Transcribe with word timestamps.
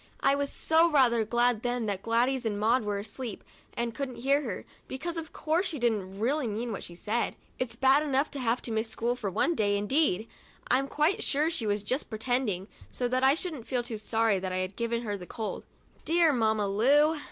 I 0.21 0.33
was 0.33 0.67
rather 0.91 1.23
glad 1.23 1.61
then 1.61 1.85
that 1.85 2.01
Gladys 2.01 2.43
and 2.43 2.59
Maud 2.59 2.83
were 2.83 2.97
asleep 2.97 3.43
and 3.75 3.93
couldn't 3.93 4.15
hear 4.15 4.41
her, 4.41 4.65
because, 4.87 5.15
of 5.15 5.31
course, 5.31 5.67
she 5.67 5.77
didn't 5.77 6.17
really 6.19 6.47
mean 6.47 6.71
what 6.71 6.81
she 6.83 6.95
said. 6.95 7.35
It's 7.59 7.75
bad 7.75 8.01
enough 8.01 8.31
to 8.31 8.39
have 8.39 8.63
to 8.63 8.71
miss 8.71 8.87
school 8.89 9.15
for 9.15 9.29
one 9.29 9.53
day, 9.53 9.77
indeed! 9.77 10.27
I'm 10.71 10.87
quite 10.87 11.21
sure 11.23 11.51
she 11.51 11.67
was 11.67 11.83
just 11.83 12.09
pretending, 12.09 12.67
so 12.89 13.07
that 13.09 13.23
I 13.23 13.35
shouldn't 13.35 13.67
feel 13.67 13.83
too 13.83 13.99
sorry 13.99 14.39
that 14.39 14.51
I 14.51 14.57
had 14.57 14.75
given 14.75 15.03
her 15.03 15.15
the 15.15 15.27
cold— 15.27 15.65
dear 16.03 16.33
Mamma 16.33 16.67
Lu! 16.67 17.19